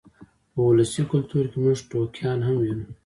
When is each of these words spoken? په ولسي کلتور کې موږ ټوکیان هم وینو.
په 0.53 0.59
ولسي 0.69 1.01
کلتور 1.11 1.43
کې 1.51 1.57
موږ 1.63 1.77
ټوکیان 1.89 2.39
هم 2.47 2.55
وینو. 2.59 2.85